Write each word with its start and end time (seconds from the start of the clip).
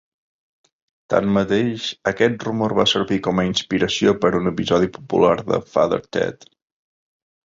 Tanmateix, 1.13 1.89
aquest 2.11 2.45
rumor 2.47 2.75
va 2.79 2.85
servir 2.93 3.19
com 3.27 3.41
a 3.43 3.45
inspiració 3.49 4.13
per 4.23 4.33
a 4.33 4.39
un 4.41 4.53
episodi 4.55 4.89
popular 4.97 5.35
de 5.51 5.63
"Father 5.75 6.01
Ted". 6.17 6.49